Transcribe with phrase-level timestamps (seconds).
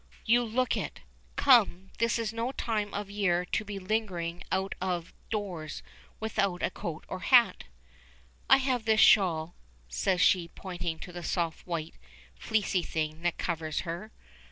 [0.25, 1.01] You look it.
[1.35, 5.83] Come, this is no time of year to be lingering out of doors
[6.19, 7.65] without a coat or hat."
[8.49, 9.53] "I have this shawl,"
[9.89, 11.93] says she, pointing to the soft white,
[12.35, 14.11] fleecy thing that covers her.